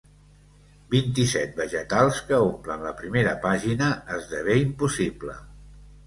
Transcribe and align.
Vint-i-set 0.93 1.51
vegetals 1.59 2.21
que 2.29 2.39
omplen 2.45 2.85
la 2.85 2.93
primera 3.01 3.33
pàgina 3.43 3.91
esdevé 4.15 4.55
impossible. 4.63 5.37